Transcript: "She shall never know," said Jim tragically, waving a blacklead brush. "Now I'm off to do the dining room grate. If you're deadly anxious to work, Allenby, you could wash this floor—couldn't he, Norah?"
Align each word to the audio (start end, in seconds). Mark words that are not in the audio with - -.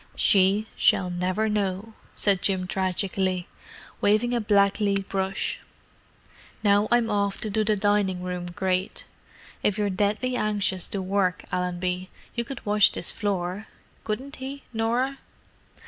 "She 0.15 0.65
shall 0.75 1.11
never 1.11 1.47
know," 1.47 1.93
said 2.15 2.41
Jim 2.41 2.65
tragically, 2.65 3.47
waving 4.01 4.33
a 4.33 4.41
blacklead 4.41 5.07
brush. 5.07 5.59
"Now 6.63 6.87
I'm 6.89 7.11
off 7.11 7.39
to 7.41 7.51
do 7.51 7.63
the 7.63 7.75
dining 7.75 8.23
room 8.23 8.47
grate. 8.47 9.05
If 9.61 9.77
you're 9.77 9.91
deadly 9.91 10.35
anxious 10.35 10.87
to 10.87 11.03
work, 11.03 11.43
Allenby, 11.51 12.09
you 12.33 12.43
could 12.43 12.65
wash 12.65 12.89
this 12.91 13.11
floor—couldn't 13.11 14.37
he, 14.37 14.63
Norah?" 14.73 15.19